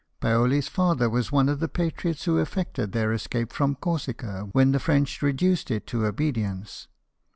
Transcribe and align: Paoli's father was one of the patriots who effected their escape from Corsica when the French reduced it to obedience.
Paoli's 0.19 0.67
father 0.67 1.07
was 1.11 1.31
one 1.31 1.47
of 1.47 1.59
the 1.59 1.67
patriots 1.67 2.23
who 2.23 2.39
effected 2.39 2.91
their 2.91 3.13
escape 3.13 3.53
from 3.53 3.75
Corsica 3.75 4.49
when 4.51 4.71
the 4.71 4.79
French 4.79 5.21
reduced 5.21 5.69
it 5.69 5.85
to 5.85 6.07
obedience. 6.07 6.87